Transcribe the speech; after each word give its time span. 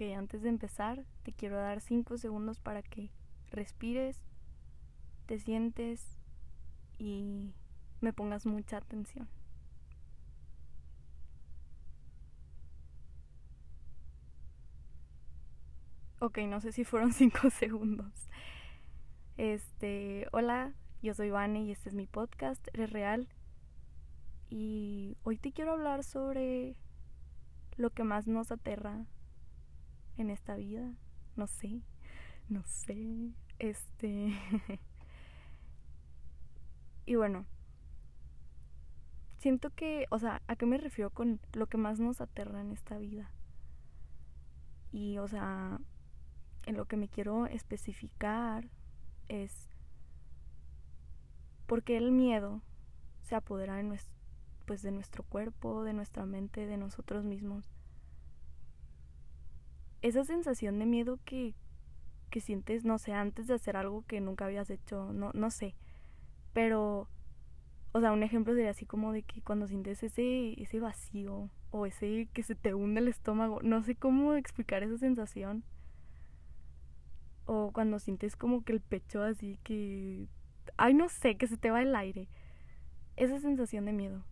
Antes 0.00 0.40
de 0.40 0.48
empezar, 0.48 1.04
te 1.24 1.32
quiero 1.32 1.56
dar 1.56 1.82
5 1.82 2.16
segundos 2.16 2.58
para 2.58 2.82
que 2.82 3.10
respires, 3.50 4.18
te 5.26 5.38
sientes 5.38 6.16
y 6.98 7.52
me 8.00 8.14
pongas 8.14 8.46
mucha 8.46 8.78
atención. 8.78 9.28
Ok, 16.18 16.38
no 16.48 16.62
sé 16.62 16.72
si 16.72 16.84
fueron 16.84 17.12
5 17.12 17.50
segundos. 17.50 18.30
Este, 19.36 20.28
hola, 20.32 20.72
yo 21.02 21.12
soy 21.12 21.28
Vane 21.28 21.64
y 21.64 21.72
este 21.72 21.90
es 21.90 21.94
mi 21.94 22.06
podcast, 22.06 22.66
Eres 22.72 22.90
Real. 22.90 23.28
Y 24.48 25.18
hoy 25.24 25.36
te 25.36 25.52
quiero 25.52 25.72
hablar 25.72 26.04
sobre 26.04 26.74
lo 27.76 27.90
que 27.90 28.02
más 28.02 28.26
nos 28.26 28.50
aterra 28.50 29.06
en 30.20 30.30
esta 30.30 30.56
vida. 30.56 30.94
No 31.36 31.46
sé, 31.46 31.82
no 32.48 32.62
sé. 32.64 33.32
Este. 33.58 34.32
y 37.06 37.14
bueno, 37.14 37.46
siento 39.38 39.70
que, 39.70 40.06
o 40.10 40.18
sea, 40.18 40.42
¿a 40.46 40.56
qué 40.56 40.66
me 40.66 40.78
refiero 40.78 41.10
con 41.10 41.40
lo 41.52 41.66
que 41.66 41.78
más 41.78 41.98
nos 41.98 42.20
aterra 42.20 42.60
en 42.60 42.72
esta 42.72 42.98
vida? 42.98 43.30
Y, 44.92 45.18
o 45.18 45.28
sea, 45.28 45.80
en 46.66 46.76
lo 46.76 46.84
que 46.86 46.96
me 46.96 47.08
quiero 47.08 47.46
especificar 47.46 48.68
es 49.28 49.68
porque 51.66 51.96
el 51.96 52.10
miedo 52.10 52.62
se 53.22 53.36
apodera 53.36 53.76
de 53.76 53.84
nuestro, 53.84 54.12
pues 54.66 54.82
de 54.82 54.90
nuestro 54.90 55.22
cuerpo, 55.22 55.84
de 55.84 55.92
nuestra 55.92 56.26
mente, 56.26 56.66
de 56.66 56.76
nosotros 56.76 57.24
mismos. 57.24 57.79
Esa 60.02 60.24
sensación 60.24 60.78
de 60.78 60.86
miedo 60.86 61.18
que, 61.24 61.54
que 62.30 62.40
sientes, 62.40 62.84
no 62.84 62.98
sé, 62.98 63.12
antes 63.12 63.46
de 63.46 63.54
hacer 63.54 63.76
algo 63.76 64.04
que 64.06 64.20
nunca 64.20 64.46
habías 64.46 64.70
hecho, 64.70 65.12
no, 65.12 65.30
no 65.34 65.50
sé. 65.50 65.74
Pero, 66.52 67.08
o 67.92 68.00
sea, 68.00 68.12
un 68.12 68.22
ejemplo 68.22 68.54
sería 68.54 68.70
así 68.70 68.86
como 68.86 69.12
de 69.12 69.22
que 69.22 69.42
cuando 69.42 69.66
sientes 69.66 70.02
ese, 70.02 70.60
ese 70.60 70.80
vacío 70.80 71.50
o 71.70 71.86
ese 71.86 72.28
que 72.32 72.42
se 72.42 72.54
te 72.54 72.74
hunde 72.74 73.00
el 73.00 73.08
estómago, 73.08 73.60
no 73.62 73.82
sé 73.82 73.94
cómo 73.94 74.34
explicar 74.34 74.82
esa 74.82 74.96
sensación. 74.96 75.64
O 77.46 77.72
cuando 77.72 77.98
sientes 77.98 78.36
como 78.36 78.64
que 78.64 78.72
el 78.72 78.80
pecho 78.80 79.22
así 79.22 79.58
que... 79.64 80.28
Ay, 80.76 80.94
no 80.94 81.08
sé, 81.08 81.36
que 81.36 81.46
se 81.46 81.56
te 81.56 81.70
va 81.70 81.82
el 81.82 81.94
aire. 81.94 82.28
Esa 83.16 83.38
sensación 83.38 83.84
de 83.84 83.92
miedo. 83.92 84.24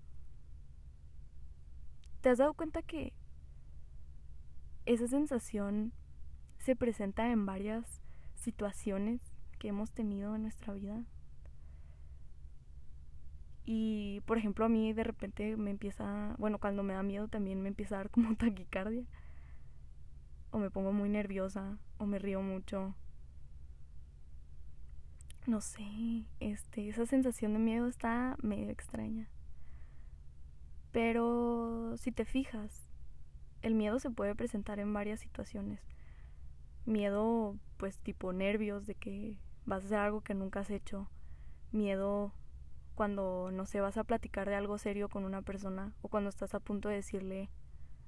¿Te 2.21 2.31
has 2.31 2.39
dado 2.39 2.55
cuenta 2.55 2.83
que 2.83 3.13
esa 4.89 5.07
sensación 5.07 5.93
se 6.59 6.75
presenta 6.75 7.31
en 7.31 7.45
varias 7.45 8.01
situaciones 8.35 9.21
que 9.59 9.69
hemos 9.69 9.93
tenido 9.93 10.35
en 10.35 10.43
nuestra 10.43 10.73
vida? 10.73 11.05
Y, 13.67 14.23
por 14.25 14.39
ejemplo, 14.39 14.65
a 14.65 14.71
mí 14.71 14.95
de 14.95 15.05
repente 15.05 15.57
me 15.59 15.71
empieza, 15.71 16.35
bueno, 16.39 16.59
cuando 16.59 16.83
me 16.83 16.95
da 16.95 17.03
miedo 17.03 17.29
también 17.29 17.61
me 17.61 17.69
empieza 17.69 17.97
a 17.97 17.99
dar 17.99 18.11
como 18.11 18.35
taquicardia. 18.37 19.05
O 20.51 20.59
me 20.59 20.71
pongo 20.71 20.93
muy 20.93 21.11
nerviosa, 21.11 21.77
o 21.99 22.07
me 22.07 22.19
río 22.19 22.41
mucho, 22.41 22.95
no 25.47 25.61
sé, 25.61 26.25
este, 26.41 26.89
esa 26.89 27.05
sensación 27.05 27.53
de 27.53 27.59
miedo 27.59 27.89
está 27.89 28.37
medio 28.43 28.71
extraña. 28.71 29.29
Pero 30.93 31.95
si 31.99 32.11
te 32.11 32.25
fijas, 32.25 32.89
el 33.63 33.75
miedo 33.75 33.99
se 33.99 34.11
puede 34.11 34.35
presentar 34.35 34.79
en 34.79 34.93
varias 34.93 35.21
situaciones. 35.21 35.81
Miedo, 36.87 37.57
pues 37.77 37.99
tipo 37.99 38.33
nervios 38.33 38.87
de 38.87 38.95
que 38.95 39.37
vas 39.67 39.83
a 39.83 39.87
hacer 39.87 39.99
algo 39.99 40.23
que 40.23 40.35
nunca 40.35 40.61
has 40.61 40.71
hecho. 40.71 41.09
Miedo 41.73 42.33
cuando, 42.95 43.51
no 43.53 43.67
sé, 43.67 43.81
vas 43.81 43.97
a 43.97 44.05
platicar 44.05 44.49
de 44.49 44.57
algo 44.57 44.79
serio 44.79 45.09
con 45.09 45.25
una 45.25 45.43
persona 45.43 45.93
o 46.03 46.09
cuando 46.09 46.31
estás 46.31 46.55
a 46.55 46.61
punto 46.61 46.89
de 46.89 46.97
decirle 46.97 47.51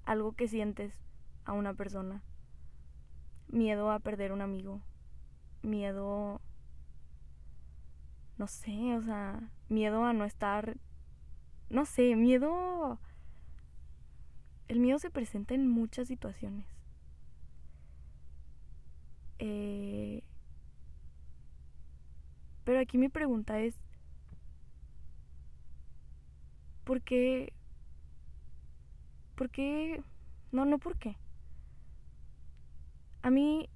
algo 0.05 0.33
que 0.33 0.49
sientes 0.49 0.99
a 1.45 1.53
una 1.53 1.75
persona. 1.75 2.23
Miedo 3.49 3.91
a 3.91 3.99
perder 4.01 4.33
un 4.33 4.41
amigo. 4.41 4.81
Miedo 5.63 6.41
no 8.41 8.47
sé, 8.47 8.97
o 8.97 9.03
sea, 9.03 9.39
miedo 9.69 10.03
a 10.03 10.15
no 10.15 10.25
estar, 10.25 10.79
no 11.69 11.85
sé, 11.85 12.17
miedo... 12.17 12.99
El 14.71 14.79
miedo 14.79 15.01
se 15.01 15.11
presenta 15.11 15.53
en 15.55 15.67
muchas 15.67 16.07
situaciones. 16.07 16.65
Eh, 19.41 20.23
pero 22.63 22.79
aquí 22.79 22.97
mi 22.97 23.09
pregunta 23.09 23.59
es, 23.59 23.75
¿por 26.85 27.03
qué? 27.03 27.53
¿Por 29.35 29.51
qué? 29.51 30.05
No, 30.53 30.65
no, 30.65 30.79
¿por 30.79 30.97
qué? 30.99 31.17
A 33.23 33.31
mí, 33.31 33.69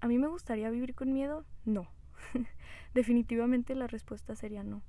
a 0.00 0.08
mí 0.08 0.18
me 0.18 0.26
gustaría 0.26 0.68
vivir 0.70 0.96
con 0.96 1.12
miedo, 1.12 1.44
no. 1.64 1.86
Definitivamente 2.92 3.76
la 3.76 3.86
respuesta 3.86 4.34
sería 4.34 4.64
no. 4.64 4.82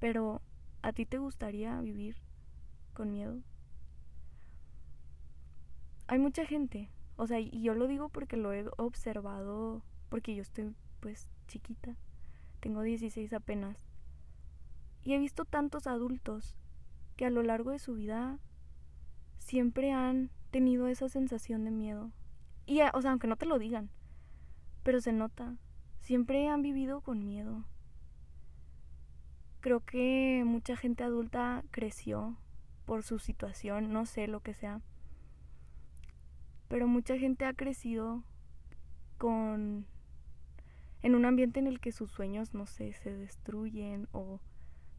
Pero, 0.00 0.40
¿a 0.80 0.94
ti 0.94 1.04
te 1.04 1.18
gustaría 1.18 1.78
vivir 1.82 2.16
con 2.94 3.12
miedo? 3.12 3.42
Hay 6.08 6.18
mucha 6.18 6.46
gente, 6.46 6.90
o 7.16 7.26
sea, 7.26 7.40
y 7.40 7.62
yo 7.62 7.74
lo 7.74 7.86
digo 7.86 8.08
porque 8.08 8.36
lo 8.36 8.52
he 8.52 8.64
observado, 8.76 9.82
porque 10.08 10.34
yo 10.34 10.42
estoy 10.42 10.74
pues 11.00 11.28
chiquita, 11.48 11.96
tengo 12.60 12.82
16 12.82 13.32
apenas, 13.32 13.88
y 15.02 15.14
he 15.14 15.18
visto 15.18 15.44
tantos 15.44 15.86
adultos 15.86 16.56
que 17.16 17.26
a 17.26 17.30
lo 17.30 17.42
largo 17.42 17.70
de 17.70 17.78
su 17.78 17.94
vida 17.94 18.38
siempre 19.38 19.92
han 19.92 20.30
tenido 20.50 20.88
esa 20.88 21.08
sensación 21.08 21.64
de 21.64 21.70
miedo. 21.70 22.10
Y, 22.66 22.80
o 22.92 23.00
sea, 23.00 23.12
aunque 23.12 23.28
no 23.28 23.36
te 23.36 23.46
lo 23.46 23.58
digan, 23.58 23.90
pero 24.82 25.00
se 25.00 25.12
nota, 25.12 25.56
siempre 26.00 26.48
han 26.48 26.62
vivido 26.62 27.00
con 27.00 27.24
miedo. 27.24 27.64
Creo 29.60 29.84
que 29.84 30.42
mucha 30.44 30.76
gente 30.76 31.04
adulta 31.04 31.64
creció 31.70 32.36
por 32.84 33.02
su 33.02 33.18
situación, 33.18 33.92
no 33.92 34.06
sé 34.06 34.28
lo 34.28 34.40
que 34.40 34.54
sea. 34.54 34.80
Pero 36.68 36.88
mucha 36.88 37.18
gente 37.18 37.44
ha 37.44 37.54
crecido 37.54 38.22
con 39.18 39.86
en 41.02 41.14
un 41.14 41.24
ambiente 41.24 41.60
en 41.60 41.66
el 41.66 41.80
que 41.80 41.92
sus 41.92 42.10
sueños, 42.10 42.54
no 42.54 42.66
sé, 42.66 42.92
se 42.94 43.14
destruyen 43.14 44.08
o 44.12 44.40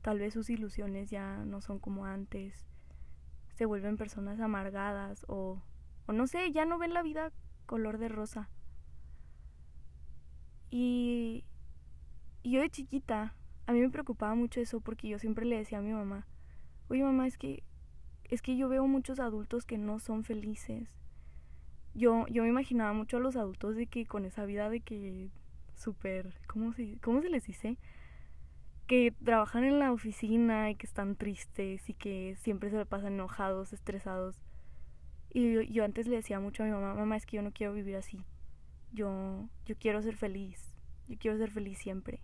tal 0.01 0.19
vez 0.19 0.33
sus 0.33 0.49
ilusiones 0.49 1.09
ya 1.09 1.43
no 1.45 1.61
son 1.61 1.79
como 1.79 2.05
antes. 2.05 2.65
Se 3.55 3.65
vuelven 3.65 3.97
personas 3.97 4.39
amargadas 4.39 5.25
o 5.27 5.61
o 6.07 6.13
no 6.13 6.25
sé, 6.25 6.51
ya 6.51 6.65
no 6.65 6.77
ven 6.77 6.93
la 6.93 7.03
vida 7.03 7.31
color 7.65 7.97
de 7.97 8.07
rosa. 8.07 8.49
Y, 10.69 11.43
yo 12.43 12.61
de 12.61 12.69
chiquita, 12.69 13.35
a 13.65 13.73
mí 13.73 13.81
me 13.81 13.89
preocupaba 13.89 14.33
mucho 14.35 14.61
eso 14.61 14.79
porque 14.79 15.09
yo 15.09 15.19
siempre 15.19 15.45
le 15.45 15.57
decía 15.57 15.79
a 15.79 15.81
mi 15.81 15.91
mamá, 15.91 16.25
oye 16.89 17.03
mamá, 17.03 17.27
es 17.27 17.37
que, 17.37 17.63
es 18.23 18.41
que 18.41 18.55
yo 18.55 18.69
veo 18.69 18.87
muchos 18.87 19.19
adultos 19.19 19.65
que 19.65 19.77
no 19.77 19.99
son 19.99 20.23
felices. 20.23 20.97
Yo, 21.97 22.25
yo 22.27 22.43
me 22.43 22.49
imaginaba 22.49 22.93
mucho 22.93 23.17
a 23.17 23.19
los 23.19 23.35
adultos 23.35 23.75
de 23.75 23.87
que 23.87 24.05
con 24.05 24.23
esa 24.23 24.45
vida 24.45 24.69
de 24.69 24.79
que 24.79 25.29
súper, 25.75 26.33
¿cómo 26.47 26.71
se, 26.71 26.97
¿cómo 27.01 27.21
se 27.21 27.29
les 27.29 27.45
dice? 27.45 27.77
Que 28.87 29.11
trabajan 29.11 29.65
en 29.65 29.79
la 29.79 29.91
oficina 29.91 30.71
y 30.71 30.75
que 30.75 30.85
están 30.85 31.17
tristes 31.17 31.89
y 31.89 31.93
que 31.93 32.35
siempre 32.37 32.69
se 32.69 32.77
le 32.77 32.85
pasan 32.85 33.13
enojados, 33.13 33.73
estresados. 33.73 34.41
Y 35.33 35.51
yo, 35.51 35.61
yo 35.61 35.83
antes 35.83 36.07
le 36.07 36.15
decía 36.15 36.39
mucho 36.39 36.63
a 36.63 36.67
mi 36.67 36.71
mamá, 36.71 36.93
mamá, 36.93 37.17
es 37.17 37.25
que 37.25 37.35
yo 37.35 37.41
no 37.41 37.51
quiero 37.51 37.73
vivir 37.73 37.97
así 37.97 38.23
yo, 38.91 39.49
yo 39.65 39.75
quiero 39.77 40.01
ser 40.01 40.15
feliz, 40.15 40.75
yo 41.07 41.17
quiero 41.17 41.37
ser 41.37 41.51
feliz 41.51 41.77
siempre. 41.77 42.21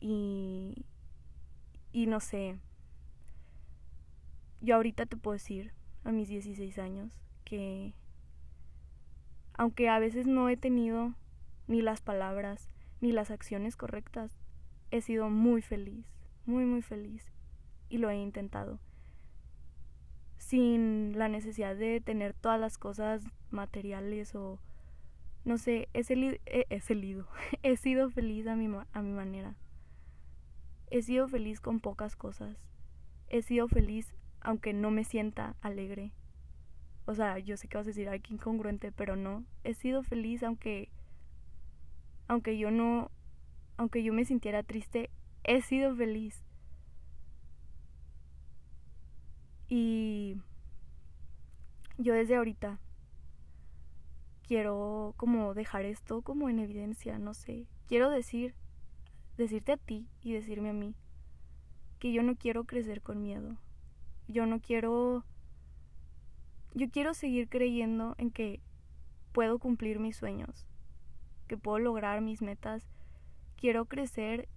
Y, 0.00 0.86
y 1.92 2.06
no 2.06 2.20
sé, 2.20 2.58
yo 4.60 4.76
ahorita 4.76 5.06
te 5.06 5.16
puedo 5.16 5.34
decir, 5.34 5.72
a 6.04 6.12
mis 6.12 6.28
16 6.28 6.78
años, 6.78 7.10
que 7.50 7.92
aunque 9.54 9.88
a 9.88 9.98
veces 9.98 10.28
no 10.28 10.48
he 10.48 10.56
tenido 10.56 11.14
ni 11.66 11.82
las 11.82 12.00
palabras 12.00 12.70
ni 13.00 13.10
las 13.10 13.32
acciones 13.32 13.74
correctas, 13.74 14.38
he 14.92 15.00
sido 15.00 15.30
muy 15.30 15.60
feliz, 15.60 16.06
muy, 16.46 16.64
muy 16.64 16.80
feliz. 16.80 17.32
Y 17.88 17.98
lo 17.98 18.08
he 18.08 18.16
intentado 18.16 18.78
sin 20.38 21.18
la 21.18 21.28
necesidad 21.28 21.76
de 21.76 22.00
tener 22.00 22.32
todas 22.34 22.58
las 22.58 22.78
cosas 22.78 23.22
materiales 23.50 24.34
o 24.34 24.58
no 25.44 25.58
sé, 25.58 25.88
he, 25.92 26.00
he, 26.46 26.66
he 27.62 27.76
sido 27.76 28.10
feliz 28.10 28.46
a 28.46 28.54
mi, 28.56 28.68
a 28.92 29.02
mi 29.02 29.12
manera. 29.12 29.56
He 30.90 31.02
sido 31.02 31.28
feliz 31.28 31.60
con 31.60 31.80
pocas 31.80 32.14
cosas. 32.14 32.56
He 33.28 33.42
sido 33.42 33.68
feliz 33.68 34.14
aunque 34.40 34.72
no 34.72 34.90
me 34.90 35.04
sienta 35.04 35.56
alegre. 35.60 36.12
O 37.06 37.14
sea, 37.14 37.38
yo 37.38 37.56
sé 37.56 37.68
que 37.68 37.76
vas 37.76 37.86
a 37.86 37.90
decir, 37.90 38.08
ay, 38.08 38.22
incongruente, 38.28 38.92
pero 38.92 39.16
no. 39.16 39.44
He 39.64 39.74
sido 39.74 40.02
feliz 40.02 40.42
aunque. 40.42 40.90
Aunque 42.28 42.58
yo 42.58 42.70
no. 42.70 43.10
Aunque 43.76 44.02
yo 44.02 44.12
me 44.12 44.24
sintiera 44.24 44.62
triste, 44.62 45.10
he 45.44 45.62
sido 45.62 45.94
feliz. 45.96 46.44
Y. 49.68 50.36
Yo 51.98 52.14
desde 52.14 52.36
ahorita. 52.36 52.78
Quiero 54.46 55.14
como 55.16 55.54
dejar 55.54 55.84
esto 55.84 56.22
como 56.22 56.48
en 56.48 56.58
evidencia, 56.58 57.18
no 57.18 57.34
sé. 57.34 57.66
Quiero 57.86 58.10
decir. 58.10 58.54
Decirte 59.36 59.72
a 59.72 59.76
ti 59.78 60.06
y 60.22 60.34
decirme 60.34 60.70
a 60.70 60.74
mí. 60.74 60.94
Que 61.98 62.12
yo 62.12 62.22
no 62.22 62.36
quiero 62.36 62.64
crecer 62.64 63.00
con 63.00 63.22
miedo. 63.22 63.56
Yo 64.28 64.46
no 64.46 64.60
quiero 64.60 65.24
yo 66.74 66.90
quiero 66.90 67.14
seguir 67.14 67.48
creyendo 67.48 68.14
en 68.18 68.30
que 68.30 68.60
puedo 69.32 69.58
cumplir 69.58 69.98
mis 69.98 70.16
sueños, 70.16 70.66
que 71.48 71.56
puedo 71.56 71.78
lograr 71.78 72.20
mis 72.20 72.42
metas. 72.42 72.88
Quiero 73.56 73.86
crecer 73.86 74.48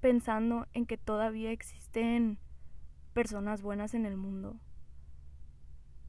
pensando 0.00 0.66
en 0.72 0.84
que 0.84 0.98
todavía 0.98 1.50
existen 1.50 2.38
personas 3.12 3.62
buenas 3.62 3.94
en 3.94 4.04
el 4.04 4.16
mundo. 4.16 4.56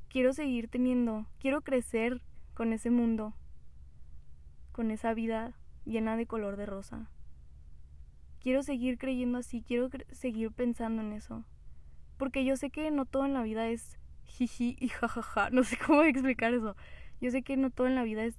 Quiero 0.09 0.33
seguir 0.33 0.67
teniendo, 0.67 1.27
quiero 1.39 1.61
crecer 1.61 2.21
con 2.53 2.73
ese 2.73 2.89
mundo, 2.89 3.33
con 4.71 4.91
esa 4.91 5.13
vida 5.13 5.53
llena 5.85 6.17
de 6.17 6.25
color 6.25 6.57
de 6.57 6.65
rosa. 6.65 7.09
Quiero 8.39 8.63
seguir 8.63 8.97
creyendo 8.97 9.37
así, 9.37 9.61
quiero 9.61 9.89
seguir 10.11 10.51
pensando 10.51 11.01
en 11.01 11.13
eso. 11.13 11.45
Porque 12.17 12.45
yo 12.45 12.56
sé 12.56 12.69
que 12.69 12.89
no 12.91 13.06
todo 13.06 13.25
en 13.25 13.33
la 13.33 13.44
vida 13.44 13.67
es 13.67 14.00
jiji 14.23 14.75
y 14.79 14.89
jajaja. 14.89 15.50
No 15.51 15.63
sé 15.63 15.77
cómo 15.77 16.03
explicar 16.03 16.53
eso. 16.53 16.75
Yo 17.21 17.31
sé 17.31 17.44
que 17.44 17.57
no 17.57 17.69
todo 17.69 17.88
en 17.88 17.95
la 17.95 18.03
vida 18.03 18.25
es. 18.25 18.35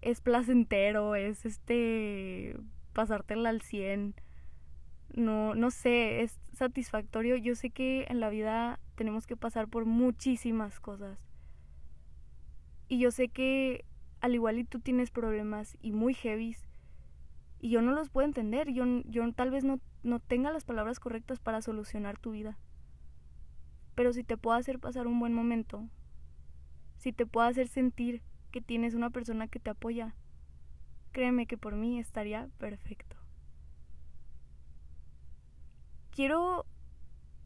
Es 0.00 0.20
placentero, 0.20 1.14
es 1.14 1.44
este. 1.46 2.56
pasártela 2.92 3.50
al 3.50 3.62
100. 3.62 4.14
No, 5.14 5.54
no 5.54 5.70
sé, 5.70 6.22
es 6.22 6.40
satisfactorio. 6.54 7.36
Yo 7.36 7.54
sé 7.54 7.70
que 7.70 8.06
en 8.08 8.18
la 8.18 8.30
vida 8.30 8.80
tenemos 8.96 9.26
que 9.26 9.36
pasar 9.36 9.68
por 9.68 9.84
muchísimas 9.84 10.80
cosas. 10.80 11.18
Y 12.88 12.98
yo 12.98 13.10
sé 13.10 13.28
que 13.28 13.84
al 14.20 14.34
igual 14.34 14.58
y 14.58 14.64
tú 14.64 14.80
tienes 14.80 15.10
problemas 15.10 15.76
y 15.82 15.92
muy 15.92 16.14
heavies 16.14 16.71
y 17.62 17.70
yo 17.70 17.80
no 17.80 17.92
los 17.92 18.10
puedo 18.10 18.26
entender. 18.26 18.72
Yo, 18.72 18.84
yo 19.04 19.32
tal 19.32 19.50
vez 19.50 19.62
no, 19.62 19.80
no 20.02 20.18
tenga 20.18 20.50
las 20.50 20.64
palabras 20.64 20.98
correctas 20.98 21.38
para 21.38 21.62
solucionar 21.62 22.18
tu 22.18 22.32
vida. 22.32 22.58
Pero 23.94 24.12
si 24.12 24.24
te 24.24 24.36
puedo 24.36 24.56
hacer 24.56 24.80
pasar 24.80 25.06
un 25.06 25.20
buen 25.20 25.32
momento, 25.32 25.88
si 26.96 27.12
te 27.12 27.24
puedo 27.24 27.46
hacer 27.46 27.68
sentir 27.68 28.20
que 28.50 28.60
tienes 28.60 28.94
una 28.94 29.10
persona 29.10 29.46
que 29.46 29.60
te 29.60 29.70
apoya, 29.70 30.16
créeme 31.12 31.46
que 31.46 31.56
por 31.56 31.76
mí 31.76 32.00
estaría 32.00 32.48
perfecto. 32.58 33.16
Quiero 36.10 36.66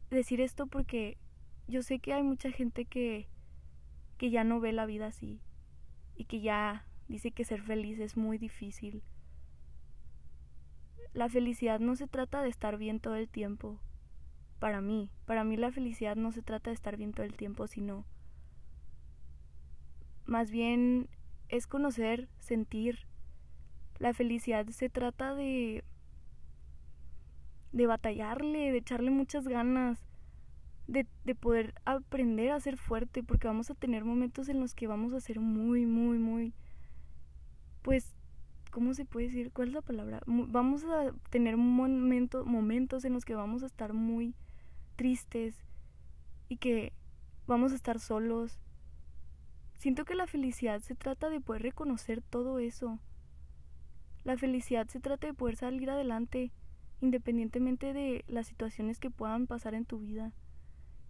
decir 0.09 0.41
esto 0.41 0.65
porque 0.65 1.19
yo 1.67 1.83
sé 1.83 1.99
que 1.99 2.13
hay 2.13 2.23
mucha 2.23 2.49
gente 2.49 2.85
que, 2.85 3.27
que 4.17 4.31
ya 4.31 4.43
no 4.43 4.59
ve 4.59 4.71
la 4.71 4.87
vida 4.87 5.07
así 5.07 5.41
y 6.15 6.25
que 6.25 6.41
ya 6.41 6.87
dice 7.07 7.29
que 7.29 7.45
ser 7.45 7.61
feliz 7.61 7.99
es 7.99 8.17
muy 8.17 8.39
difícil 8.39 9.03
la 11.13 11.29
felicidad 11.29 11.79
no 11.79 11.95
se 11.95 12.07
trata 12.07 12.41
de 12.41 12.49
estar 12.49 12.77
bien 12.77 12.99
todo 12.99 13.15
el 13.15 13.29
tiempo. 13.29 13.79
Para 14.59 14.81
mí, 14.81 15.09
para 15.25 15.43
mí 15.43 15.57
la 15.57 15.71
felicidad 15.71 16.15
no 16.15 16.31
se 16.31 16.41
trata 16.41 16.69
de 16.69 16.75
estar 16.75 16.97
bien 16.97 17.13
todo 17.13 17.25
el 17.25 17.35
tiempo, 17.35 17.67
sino 17.67 18.05
más 20.25 20.51
bien 20.51 21.09
es 21.49 21.67
conocer, 21.67 22.29
sentir. 22.39 23.07
La 23.99 24.13
felicidad 24.13 24.67
se 24.67 24.89
trata 24.89 25.33
de 25.33 25.83
de 27.71 27.85
batallarle, 27.85 28.71
de 28.71 28.77
echarle 28.77 29.11
muchas 29.11 29.47
ganas, 29.47 29.99
de, 30.87 31.05
de, 31.25 31.35
poder 31.35 31.73
aprender 31.85 32.51
a 32.51 32.59
ser 32.59 32.77
fuerte, 32.77 33.23
porque 33.23 33.47
vamos 33.47 33.69
a 33.69 33.75
tener 33.75 34.03
momentos 34.03 34.49
en 34.49 34.59
los 34.59 34.73
que 34.73 34.87
vamos 34.87 35.13
a 35.13 35.19
ser 35.19 35.39
muy, 35.39 35.85
muy, 35.85 36.17
muy, 36.17 36.53
pues 37.81 38.16
¿cómo 38.69 38.93
se 38.93 39.05
puede 39.05 39.27
decir? 39.27 39.51
¿Cuál 39.51 39.69
es 39.69 39.73
la 39.73 39.81
palabra? 39.81 40.21
Vamos 40.25 40.83
a 40.85 41.11
tener 41.29 41.57
momento, 41.57 42.45
momentos 42.45 43.05
en 43.05 43.13
los 43.13 43.25
que 43.25 43.35
vamos 43.35 43.63
a 43.63 43.67
estar 43.67 43.93
muy 43.93 44.35
tristes 44.95 45.55
y 46.49 46.57
que 46.57 46.93
vamos 47.45 47.71
a 47.71 47.75
estar 47.75 47.99
solos. 47.99 48.59
Siento 49.77 50.05
que 50.05 50.15
la 50.15 50.27
felicidad 50.27 50.81
se 50.81 50.95
trata 50.95 51.29
de 51.29 51.41
poder 51.41 51.61
reconocer 51.61 52.21
todo 52.21 52.59
eso. 52.59 52.99
La 54.23 54.37
felicidad 54.37 54.87
se 54.87 54.99
trata 54.99 55.27
de 55.27 55.33
poder 55.33 55.55
salir 55.55 55.89
adelante 55.89 56.51
independientemente 56.99 57.93
de 57.93 58.25
las 58.27 58.47
situaciones 58.47 58.99
que 58.99 59.11
puedan 59.11 59.47
pasar 59.47 59.73
en 59.73 59.85
tu 59.85 59.99
vida. 59.99 60.33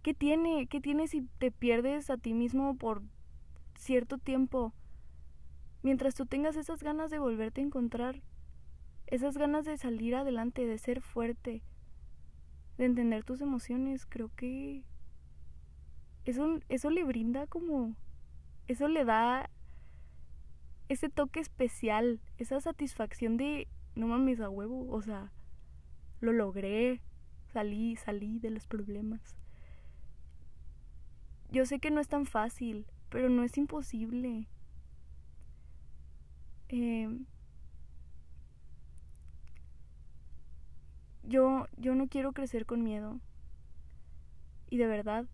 ¿Qué 0.02 0.14
tiene? 0.14 0.66
¿Qué 0.66 0.80
tiene 0.80 1.08
si 1.08 1.22
te 1.38 1.50
pierdes 1.50 2.10
a 2.10 2.16
ti 2.16 2.34
mismo 2.34 2.76
por 2.76 3.02
cierto 3.76 4.18
tiempo? 4.18 4.72
Mientras 5.82 6.14
tú 6.14 6.26
tengas 6.26 6.56
esas 6.56 6.82
ganas 6.82 7.10
de 7.10 7.18
volverte 7.18 7.60
a 7.60 7.64
encontrar, 7.64 8.22
esas 9.06 9.38
ganas 9.38 9.64
de 9.64 9.76
salir 9.76 10.14
adelante, 10.14 10.66
de 10.66 10.78
ser 10.78 11.00
fuerte, 11.00 11.62
de 12.76 12.84
entender 12.84 13.24
tus 13.24 13.40
emociones, 13.40 14.06
creo 14.06 14.30
que 14.36 14.84
eso, 16.24 16.60
eso 16.68 16.90
le 16.90 17.04
brinda 17.04 17.46
como, 17.46 17.94
eso 18.66 18.88
le 18.88 19.04
da 19.04 19.50
ese 20.88 21.08
toque 21.08 21.40
especial, 21.40 22.20
esa 22.38 22.60
satisfacción 22.60 23.36
de, 23.36 23.68
no 23.94 24.08
mames 24.08 24.40
a 24.40 24.48
huevo, 24.48 24.86
o 24.90 25.02
sea, 25.02 25.32
lo 26.20 26.32
logré, 26.32 27.00
salí, 27.52 27.96
salí 27.96 28.38
de 28.38 28.50
los 28.50 28.66
problemas. 28.66 29.36
Yo 31.50 31.64
sé 31.64 31.78
que 31.78 31.90
no 31.90 32.00
es 32.00 32.08
tan 32.08 32.26
fácil, 32.26 32.86
pero 33.08 33.28
no 33.30 33.42
es 33.42 33.56
imposible. 33.56 34.48
Em, 36.68 37.24
yo, 41.22 41.66
yo 41.76 41.94
no 41.94 42.08
quiero 42.08 42.32
crecer 42.32 42.66
con 42.66 42.82
miedo. 42.82 43.20
Y 44.70 44.76
de 44.76 44.86
verdad, 44.86 45.26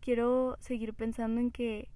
quiero 0.00 0.56
seguir 0.60 0.92
pensando 0.94 1.40
en 1.40 1.50
que 1.50 1.88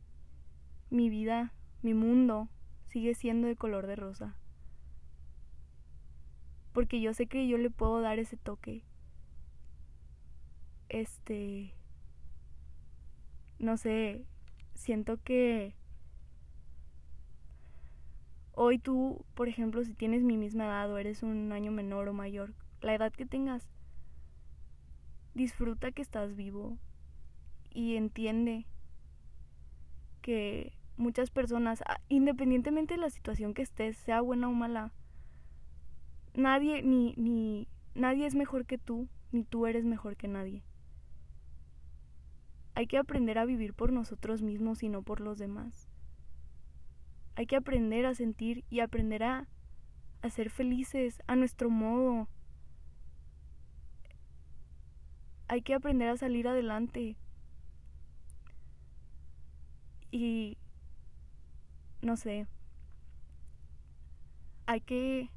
mi 0.91 1.11
vida, 1.11 1.53
mi 1.83 1.95
mundo, 1.95 2.49
sigue 2.87 3.15
siendo 3.15 3.49
de 3.49 3.57
color 3.57 3.87
de 3.87 3.97
rosa. 3.97 4.37
Porque 6.73 7.01
yo 7.01 7.13
sé 7.15 7.27
que 7.27 7.47
yo 7.47 7.59
le 7.59 7.71
puedo 7.71 8.01
dar 8.01 8.19
ese 8.19 8.37
toque. 8.37 8.83
Este... 10.89 11.75
No 13.59 13.77
sé, 13.77 14.27
siento 14.75 15.23
que 15.23 15.75
Hoy 18.57 18.79
tú, 18.79 19.25
por 19.35 19.49
ejemplo, 19.49 19.83
si 19.83 19.95
tienes 19.95 20.23
mi 20.23 20.37
misma 20.37 20.67
edad 20.67 20.91
o 20.93 20.99
eres 20.99 21.25
un 21.25 21.51
año 21.51 21.73
menor 21.73 22.09
o 22.09 22.13
mayor, 22.13 22.55
la 22.81 22.95
edad 22.95 23.13
que 23.13 23.27
tengas, 23.27 23.69
disfruta 25.35 25.91
que 25.91 26.03
estás 26.03 26.37
vivo 26.37 26.79
y 27.71 27.97
entiende 27.97 28.67
que 30.23 30.73
muchas 30.97 31.31
personas, 31.31 31.83
ah, 31.89 32.01
independientemente 32.09 32.95
de 32.95 33.01
la 33.01 33.11
situación 33.11 33.55
que 33.55 33.63
estés, 33.63 33.97
sea 33.97 34.21
buena 34.21 34.49
o 34.49 34.53
mala, 34.53 34.93
nadie 36.35 36.83
ni 36.83 37.15
ni 37.17 37.67
nadie 37.97 38.25
es 38.27 38.37
mejor 38.37 38.67
que 38.67 38.79
tú, 38.79 39.09
ni 39.33 39.43
tú 39.43 39.67
eres 39.67 39.85
mejor 39.85 40.17
que 40.17 40.29
nadie. 40.29 40.63
Hay 42.77 42.87
que 42.87 42.99
aprender 42.99 43.39
a 43.39 43.45
vivir 43.45 43.75
por 43.75 43.93
nosotros 43.93 44.43
mismos 44.43 44.85
y 44.85 44.89
no 44.89 45.03
por 45.03 45.21
los 45.21 45.39
demás. 45.39 45.89
Hay 47.37 47.47
que 47.47 47.57
aprender 47.57 48.07
a 48.07 48.15
sentir 48.15 48.65
y 48.71 48.81
aprender 48.81 49.25
a, 49.25 49.49
ser 50.31 50.51
felices 50.51 51.23
a 51.27 51.37
nuestro 51.37 51.69
modo. 51.69 52.29
Hay 55.49 55.63
que 55.63 55.75
aprender 55.75 56.09
a 56.09 56.17
salir 56.17 56.49
adelante. 56.49 57.17
Y 60.11 60.57
no 62.01 62.17
sé. 62.17 62.47
Hay 64.67 64.81
que 64.81 65.31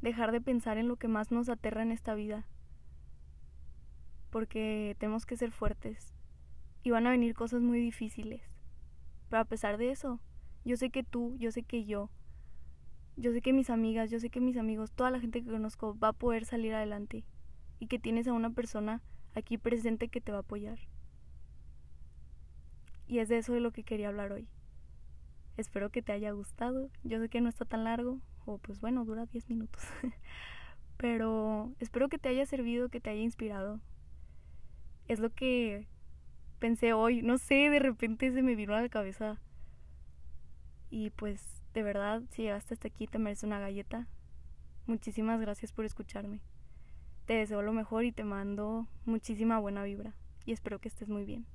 dejar 0.00 0.32
de 0.32 0.40
pensar 0.40 0.78
en 0.78 0.88
lo 0.88 0.96
que 0.96 1.08
más 1.08 1.30
nos 1.30 1.48
aterra 1.48 1.82
en 1.82 1.92
esta 1.92 2.14
vida. 2.14 2.46
Porque 4.30 4.96
tenemos 4.98 5.26
que 5.26 5.36
ser 5.36 5.52
fuertes. 5.52 6.14
Y 6.82 6.90
van 6.90 7.06
a 7.06 7.10
venir 7.10 7.34
cosas 7.34 7.60
muy 7.60 7.78
difíciles. 7.78 8.42
Pero 9.28 9.42
a 9.42 9.44
pesar 9.44 9.76
de 9.76 9.90
eso, 9.90 10.18
yo 10.64 10.76
sé 10.76 10.90
que 10.90 11.02
tú, 11.02 11.36
yo 11.38 11.50
sé 11.50 11.62
que 11.62 11.84
yo, 11.84 12.10
yo 13.16 13.32
sé 13.32 13.42
que 13.42 13.52
mis 13.52 13.70
amigas, 13.70 14.10
yo 14.10 14.18
sé 14.18 14.30
que 14.30 14.40
mis 14.40 14.56
amigos, 14.56 14.92
toda 14.92 15.10
la 15.10 15.20
gente 15.20 15.42
que 15.42 15.50
conozco 15.50 15.98
va 15.98 16.08
a 16.08 16.12
poder 16.12 16.44
salir 16.44 16.74
adelante 16.74 17.24
y 17.78 17.86
que 17.86 17.98
tienes 17.98 18.26
a 18.28 18.32
una 18.32 18.50
persona 18.50 19.02
aquí 19.34 19.58
presente 19.58 20.08
que 20.08 20.20
te 20.20 20.32
va 20.32 20.38
a 20.38 20.42
apoyar. 20.42 20.78
Y 23.06 23.18
es 23.18 23.28
de 23.28 23.38
eso 23.38 23.52
de 23.52 23.60
lo 23.60 23.72
que 23.72 23.84
quería 23.84 24.08
hablar 24.08 24.32
hoy. 24.32 24.48
Espero 25.56 25.90
que 25.90 26.00
te 26.00 26.12
haya 26.12 26.30
gustado. 26.30 26.90
Yo 27.04 27.20
sé 27.20 27.28
que 27.28 27.40
no 27.40 27.48
está 27.48 27.64
tan 27.64 27.84
largo, 27.84 28.20
o 28.46 28.58
pues 28.58 28.80
bueno, 28.80 29.04
dura 29.04 29.26
10 29.26 29.50
minutos. 29.50 29.82
Pero 30.96 31.72
espero 31.78 32.08
que 32.08 32.18
te 32.18 32.28
haya 32.28 32.46
servido, 32.46 32.88
que 32.88 33.00
te 33.00 33.10
haya 33.10 33.20
inspirado. 33.20 33.80
Es 35.08 35.18
lo 35.18 35.30
que 35.30 35.88
pensé 36.58 36.92
hoy. 36.92 37.22
No 37.22 37.38
sé, 37.38 37.68
de 37.68 37.80
repente 37.80 38.32
se 38.32 38.42
me 38.42 38.54
vino 38.54 38.74
a 38.74 38.80
la 38.80 38.88
cabeza. 38.88 39.40
Y 40.92 41.08
pues, 41.08 41.64
de 41.72 41.82
verdad, 41.82 42.20
si 42.32 42.42
llegaste 42.42 42.74
hasta 42.74 42.86
aquí, 42.86 43.06
te 43.06 43.18
mereces 43.18 43.44
una 43.44 43.58
galleta. 43.58 44.06
Muchísimas 44.86 45.40
gracias 45.40 45.72
por 45.72 45.86
escucharme. 45.86 46.42
Te 47.24 47.32
deseo 47.32 47.62
lo 47.62 47.72
mejor 47.72 48.04
y 48.04 48.12
te 48.12 48.24
mando 48.24 48.86
muchísima 49.06 49.58
buena 49.58 49.84
vibra. 49.84 50.14
Y 50.44 50.52
espero 50.52 50.80
que 50.80 50.88
estés 50.88 51.08
muy 51.08 51.24
bien. 51.24 51.46